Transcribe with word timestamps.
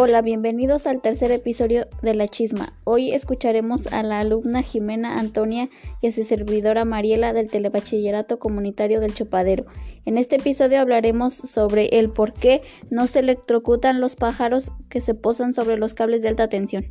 Hola, 0.00 0.22
bienvenidos 0.22 0.86
al 0.86 1.02
tercer 1.02 1.32
episodio 1.32 1.88
de 2.02 2.14
La 2.14 2.28
Chisma. 2.28 2.72
Hoy 2.84 3.12
escucharemos 3.12 3.88
a 3.88 4.04
la 4.04 4.20
alumna 4.20 4.62
Jimena 4.62 5.18
Antonia 5.18 5.70
y 6.00 6.06
a 6.06 6.12
su 6.12 6.22
servidora 6.22 6.84
Mariela 6.84 7.32
del 7.32 7.50
Telebachillerato 7.50 8.38
Comunitario 8.38 9.00
del 9.00 9.12
Chopadero. 9.12 9.66
En 10.04 10.16
este 10.16 10.36
episodio 10.36 10.78
hablaremos 10.78 11.34
sobre 11.34 11.98
el 11.98 12.10
por 12.10 12.32
qué 12.32 12.62
no 12.92 13.08
se 13.08 13.18
electrocutan 13.18 14.00
los 14.00 14.14
pájaros 14.14 14.70
que 14.88 15.00
se 15.00 15.14
posan 15.14 15.52
sobre 15.52 15.76
los 15.76 15.94
cables 15.94 16.22
de 16.22 16.28
alta 16.28 16.48
tensión. 16.48 16.86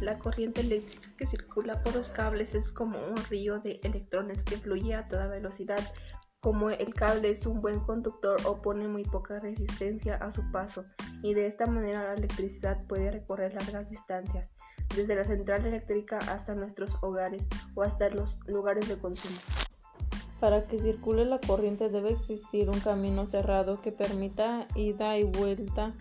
La 0.00 0.18
corriente 0.18 0.62
eléctrica 0.62 1.10
que 1.18 1.26
circula 1.26 1.82
por 1.82 1.94
los 1.94 2.08
cables 2.08 2.54
es 2.54 2.72
como 2.72 2.96
un 3.10 3.22
río 3.28 3.58
de 3.58 3.78
electrones 3.82 4.42
que 4.42 4.56
fluye 4.56 4.94
a 4.94 5.06
toda 5.06 5.26
velocidad 5.26 5.80
como 6.42 6.70
el 6.70 6.92
cable 6.92 7.30
es 7.30 7.46
un 7.46 7.60
buen 7.60 7.78
conductor 7.80 8.36
opone 8.46 8.88
muy 8.88 9.04
poca 9.04 9.38
resistencia 9.38 10.16
a 10.16 10.32
su 10.32 10.42
paso 10.50 10.82
y 11.22 11.34
de 11.34 11.46
esta 11.46 11.66
manera 11.66 12.02
la 12.02 12.14
electricidad 12.14 12.84
puede 12.88 13.12
recorrer 13.12 13.54
largas 13.54 13.88
distancias, 13.88 14.50
desde 14.94 15.14
la 15.14 15.24
central 15.24 15.64
eléctrica 15.64 16.18
hasta 16.18 16.56
nuestros 16.56 16.90
hogares 17.00 17.44
o 17.76 17.82
hasta 17.82 18.10
los 18.10 18.36
lugares 18.46 18.88
de 18.88 18.98
consumo. 18.98 19.38
Para 20.40 20.64
que 20.64 20.80
circule 20.80 21.24
la 21.24 21.38
corriente 21.38 21.88
debe 21.88 22.10
existir 22.10 22.68
un 22.68 22.80
camino 22.80 23.24
cerrado 23.26 23.80
que 23.80 23.92
permita 23.92 24.66
ida 24.74 25.16
y 25.18 25.22
vuelta 25.22 25.94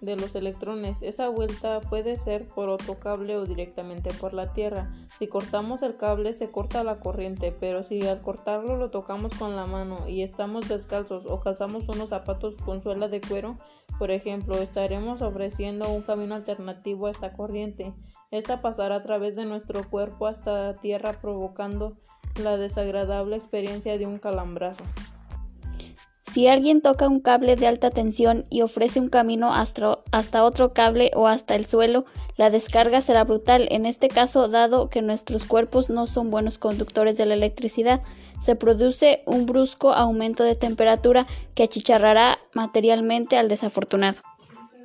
de 0.00 0.16
los 0.16 0.34
electrones. 0.34 1.02
Esa 1.02 1.28
vuelta 1.28 1.80
puede 1.80 2.16
ser 2.16 2.46
por 2.46 2.68
otro 2.68 2.98
cable 2.98 3.36
o 3.36 3.46
directamente 3.46 4.10
por 4.14 4.34
la 4.34 4.52
Tierra. 4.52 4.92
Si 5.18 5.26
cortamos 5.26 5.82
el 5.82 5.96
cable 5.96 6.32
se 6.32 6.50
corta 6.50 6.84
la 6.84 7.00
corriente, 7.00 7.54
pero 7.58 7.82
si 7.82 8.06
al 8.06 8.20
cortarlo 8.20 8.76
lo 8.76 8.90
tocamos 8.90 9.32
con 9.34 9.56
la 9.56 9.66
mano 9.66 10.08
y 10.08 10.22
estamos 10.22 10.68
descalzos 10.68 11.24
o 11.26 11.40
calzamos 11.40 11.88
unos 11.88 12.10
zapatos 12.10 12.56
con 12.56 12.82
suela 12.82 13.08
de 13.08 13.20
cuero, 13.20 13.58
por 13.98 14.10
ejemplo, 14.10 14.58
estaremos 14.58 15.22
ofreciendo 15.22 15.88
un 15.88 16.02
camino 16.02 16.34
alternativo 16.34 17.06
a 17.06 17.10
esta 17.10 17.32
corriente. 17.32 17.94
Esta 18.30 18.60
pasará 18.60 18.96
a 18.96 19.02
través 19.02 19.36
de 19.36 19.46
nuestro 19.46 19.88
cuerpo 19.88 20.26
hasta 20.26 20.72
la 20.72 20.74
Tierra 20.74 21.14
provocando 21.20 21.96
la 22.42 22.58
desagradable 22.58 23.36
experiencia 23.36 23.96
de 23.96 24.06
un 24.06 24.18
calambrazo. 24.18 24.84
Si 26.36 26.48
alguien 26.48 26.82
toca 26.82 27.08
un 27.08 27.20
cable 27.20 27.56
de 27.56 27.66
alta 27.66 27.88
tensión 27.88 28.44
y 28.50 28.60
ofrece 28.60 29.00
un 29.00 29.08
camino 29.08 29.54
hasta, 29.54 30.44
otro 30.44 30.74
cable 30.74 31.10
o 31.14 31.28
hasta 31.28 31.54
el 31.54 31.64
suelo, 31.64 32.04
la 32.36 32.50
descarga 32.50 33.00
será 33.00 33.24
brutal. 33.24 33.68
En 33.70 33.86
este 33.86 34.08
caso, 34.08 34.46
dado 34.46 34.90
que 34.90 35.00
nuestros 35.00 35.46
cuerpos 35.46 35.88
no 35.88 36.06
son 36.06 36.30
buenos 36.30 36.58
conductores 36.58 37.16
de 37.16 37.24
la 37.24 37.32
electricidad, 37.32 38.02
se 38.38 38.54
produce 38.54 39.22
un 39.24 39.46
brusco 39.46 39.94
aumento 39.94 40.44
de 40.44 40.56
temperatura 40.56 41.26
que 41.54 41.62
achicharrará 41.62 42.38
materialmente 42.52 43.38
al 43.38 43.48
desafortunado 43.48 44.20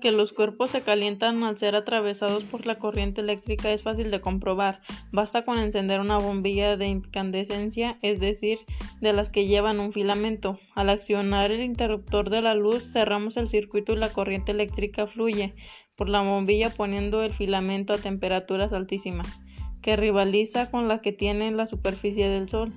que 0.00 0.10
los 0.10 0.32
cuerpos 0.32 0.70
se 0.70 0.82
calientan 0.82 1.42
al 1.44 1.58
ser 1.58 1.76
atravesados 1.76 2.42
por 2.44 2.66
la 2.66 2.74
corriente 2.74 3.20
eléctrica 3.20 3.70
es 3.70 3.82
fácil 3.82 4.10
de 4.10 4.20
comprobar. 4.20 4.80
Basta 5.12 5.44
con 5.44 5.58
encender 5.58 6.00
una 6.00 6.18
bombilla 6.18 6.76
de 6.76 6.86
incandescencia, 6.86 7.98
es 8.02 8.18
decir, 8.18 8.58
de 9.00 9.12
las 9.12 9.30
que 9.30 9.46
llevan 9.46 9.78
un 9.78 9.92
filamento. 9.92 10.58
Al 10.74 10.90
accionar 10.90 11.50
el 11.50 11.62
interruptor 11.62 12.30
de 12.30 12.42
la 12.42 12.54
luz, 12.54 12.90
cerramos 12.92 13.36
el 13.36 13.46
circuito 13.46 13.92
y 13.92 13.96
la 13.96 14.12
corriente 14.12 14.52
eléctrica 14.52 15.06
fluye 15.06 15.54
por 15.94 16.08
la 16.08 16.22
bombilla 16.22 16.70
poniendo 16.70 17.22
el 17.22 17.32
filamento 17.32 17.92
a 17.92 17.98
temperaturas 17.98 18.72
altísimas, 18.72 19.40
que 19.82 19.96
rivaliza 19.96 20.70
con 20.70 20.88
la 20.88 21.02
que 21.02 21.12
tiene 21.12 21.50
la 21.52 21.66
superficie 21.66 22.28
del 22.28 22.48
Sol. 22.48 22.72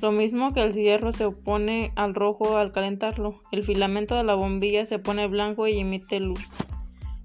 Lo 0.00 0.12
mismo 0.12 0.52
que 0.52 0.62
el 0.62 0.72
hierro 0.72 1.12
se 1.12 1.24
opone 1.24 1.92
al 1.96 2.14
rojo 2.14 2.56
al 2.56 2.72
calentarlo, 2.72 3.40
el 3.50 3.64
filamento 3.64 4.14
de 4.14 4.24
la 4.24 4.34
bombilla 4.34 4.86
se 4.86 4.98
pone 4.98 5.26
blanco 5.26 5.66
y 5.66 5.78
emite 5.78 6.20
luz. 6.20 6.40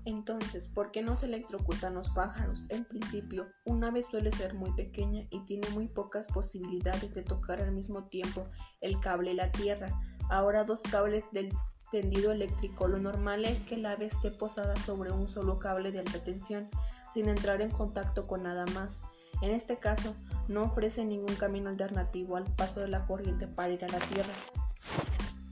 Entonces, 0.05 0.67
¿por 0.67 0.91
qué 0.91 1.01
no 1.01 1.15
se 1.15 1.28
electrocutan 1.28 1.94
los 1.94 2.09
pájaros? 2.09 2.66
En 2.69 2.83
principio, 2.83 3.47
un 3.63 3.83
ave 3.85 4.03
suele 4.03 4.31
ser 4.33 4.53
muy 4.53 4.72
pequeña 4.73 5.25
y 5.29 5.39
tiene 5.45 5.69
muy 5.69 5.88
pocas 5.88 6.28
posibilidades 6.28 7.13
de 7.13 7.23
tocar 7.23 7.61
al 7.61 7.72
mismo 7.72 8.05
tiempo 8.05 8.45
el 8.81 8.99
cable 8.99 9.31
y 9.31 9.35
la 9.35 9.51
tierra. 9.51 9.88
Ahora 10.29 10.66
dos 10.66 10.81
cables 10.81 11.23
del 11.31 11.53
tendido 11.94 12.31
eléctrico. 12.31 12.88
Lo 12.88 12.97
normal 12.97 13.45
es 13.45 13.63
que 13.63 13.75
el 13.75 13.85
ave 13.85 14.07
esté 14.07 14.31
posada 14.31 14.75
sobre 14.78 15.11
un 15.11 15.29
solo 15.29 15.59
cable 15.59 15.91
de 15.91 15.99
alta 15.99 16.22
tensión, 16.23 16.67
sin 17.13 17.29
entrar 17.29 17.61
en 17.61 17.69
contacto 17.69 18.25
con 18.25 18.44
nada 18.44 18.66
más. 18.73 19.03
En 19.43 19.51
este 19.51 19.75
caso, 19.75 20.15
no 20.47 20.63
ofrece 20.63 21.03
ningún 21.03 21.35
camino 21.35 21.69
alternativo 21.69 22.37
al 22.37 22.45
paso 22.45 22.79
de 22.79 22.87
la 22.87 23.05
corriente 23.05 23.45
para 23.45 23.73
ir 23.73 23.83
a 23.83 23.89
la 23.89 23.99
Tierra. 23.99 24.33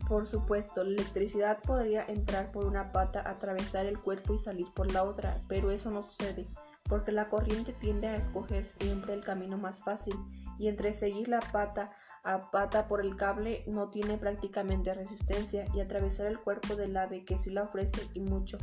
Por 0.07 0.27
supuesto, 0.27 0.85
la 0.85 0.91
electricidad 0.91 1.59
podría 1.61 2.05
entrar 2.05 2.53
por 2.53 2.65
una 2.65 2.93
pata, 2.93 3.29
atravesar 3.29 3.85
el 3.87 3.99
cuerpo 3.99 4.33
y 4.33 4.37
salir 4.37 4.67
por 4.73 4.89
la 4.93 5.03
otra, 5.03 5.41
pero 5.49 5.71
eso 5.71 5.91
no 5.91 6.03
sucede, 6.03 6.47
porque 6.83 7.11
la 7.11 7.27
corriente 7.27 7.73
tiende 7.73 8.07
a 8.07 8.15
escoger 8.15 8.69
siempre 8.79 9.13
el 9.13 9.25
camino 9.25 9.57
más 9.57 9.79
fácil, 9.79 10.15
y 10.57 10.69
entre 10.69 10.93
seguir 10.93 11.27
la 11.27 11.41
pata 11.41 11.91
a 12.23 12.49
pata 12.49 12.87
por 12.87 13.01
el 13.01 13.17
cable 13.17 13.65
no 13.67 13.89
tiene 13.89 14.17
prácticamente 14.17 14.93
resistencia, 14.93 15.65
y 15.73 15.81
atravesar 15.81 16.27
el 16.27 16.39
cuerpo 16.39 16.75
del 16.75 16.95
ave 16.95 17.25
que 17.25 17.39
sí 17.39 17.49
la 17.49 17.63
ofrece 17.63 18.07
y 18.13 18.21
mucho, 18.21 18.57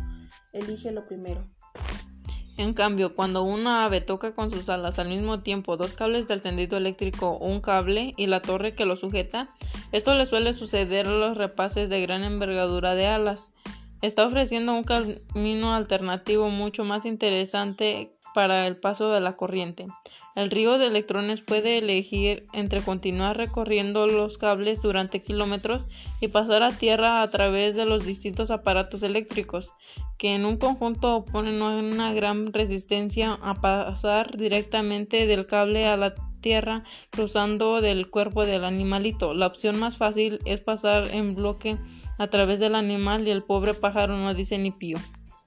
elige 0.55 0.91
lo 0.91 1.07
primero. 1.07 1.47
En 2.59 2.75
cambio, 2.75 3.15
cuando 3.15 3.45
una 3.45 3.85
ave 3.85 4.01
toca 4.01 4.35
con 4.35 4.51
sus 4.51 4.69
alas 4.69 4.99
al 4.99 5.09
mismo 5.09 5.39
tiempo 5.43 5.77
dos 5.77 5.93
cables 5.93 6.27
del 6.27 6.43
tendido 6.43 6.77
eléctrico, 6.77 7.39
un 7.39 7.61
cable 7.61 8.15
y 8.17 8.27
la 8.27 8.43
torre 8.43 8.75
que 8.75 8.85
lo 8.85 8.97
sujeta, 8.97 9.49
esto 9.93 10.13
le 10.15 10.27
suele 10.27 10.53
suceder 10.53 11.07
a 11.07 11.17
los 11.17 11.37
repases 11.37 11.89
de 11.89 12.03
gran 12.03 12.25
envergadura 12.25 12.97
de 12.97 13.07
alas. 13.07 13.53
Está 14.01 14.27
ofreciendo 14.27 14.75
un 14.75 14.85
camino 14.85 15.75
alternativo 15.75 16.51
mucho 16.51 16.85
más 16.85 17.05
interesante 17.05 18.13
para 18.33 18.69
el 18.69 18.77
paso 18.77 19.11
de 19.11 19.21
la 19.21 19.35
corriente. 19.35 19.89
El 20.37 20.53
río 20.53 20.79
de 20.79 20.87
electrones 20.87 21.41
puede 21.41 21.79
elegir 21.79 22.47
entre 22.53 22.81
continuar 22.81 23.37
recorriendo 23.37 24.07
los 24.07 24.39
cables 24.39 24.81
durante 24.83 25.21
kilómetros 25.21 25.85
y 26.21 26.29
pasar 26.29 26.63
a 26.63 26.71
tierra 26.71 27.23
a 27.23 27.31
través 27.31 27.75
de 27.75 27.87
los 27.87 28.07
distintos 28.07 28.53
aparatos 28.53 29.03
eléctricos, 29.03 29.73
que 30.17 30.37
en 30.37 30.45
un 30.45 30.59
conjunto 30.59 31.17
oponen 31.17 31.61
una 31.61 32.13
gran 32.13 32.53
resistencia 32.53 33.37
a 33.43 33.55
pasar 33.55 34.37
directamente 34.37 35.27
del 35.27 35.47
cable 35.47 35.87
a 35.89 35.97
la 35.97 36.15
tierra 36.41 36.85
cruzando 37.11 37.81
del 37.81 38.09
cuerpo 38.09 38.47
del 38.47 38.65
animalito. 38.65 39.35
La 39.35 39.49
opción 39.49 39.77
más 39.81 39.97
fácil 39.97 40.39
es 40.45 40.61
pasar 40.61 41.09
en 41.13 41.35
bloque 41.35 41.79
a 42.19 42.29
través 42.29 42.61
del 42.61 42.75
animal 42.75 43.27
y 43.27 43.31
el 43.31 43.43
pobre 43.43 43.75
pájaro 43.75 44.17
no 44.17 44.35
dice 44.35 44.59
ni 44.59 44.71
pío. 44.71 44.99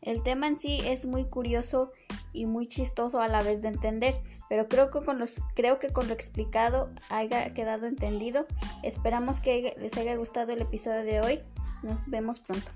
El 0.01 0.23
tema 0.23 0.47
en 0.47 0.57
sí 0.57 0.79
es 0.83 1.05
muy 1.05 1.25
curioso 1.25 1.91
y 2.33 2.47
muy 2.47 2.67
chistoso 2.67 3.21
a 3.21 3.27
la 3.27 3.43
vez 3.43 3.61
de 3.61 3.67
entender, 3.67 4.15
pero 4.49 4.67
creo 4.67 4.89
que 4.89 5.01
con, 5.01 5.19
los, 5.19 5.35
creo 5.53 5.77
que 5.77 5.89
con 5.89 6.07
lo 6.07 6.13
explicado 6.13 6.89
haya 7.09 7.53
quedado 7.53 7.85
entendido. 7.85 8.47
Esperamos 8.81 9.39
que 9.39 9.75
les 9.79 9.95
haya 9.97 10.15
gustado 10.15 10.53
el 10.53 10.61
episodio 10.61 11.03
de 11.03 11.21
hoy. 11.21 11.39
Nos 11.83 11.99
vemos 12.07 12.39
pronto. 12.39 12.71